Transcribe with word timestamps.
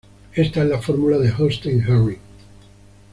Esta 0.33 0.63
es 0.63 0.67
la 0.67 0.81
fórmula 0.81 1.19
de 1.19 1.31
Holstein-Herring. 1.31 2.17